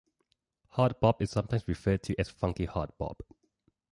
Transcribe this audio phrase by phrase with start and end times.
[0.69, 3.21] Hard bop is sometimes referred to as funky hard bop.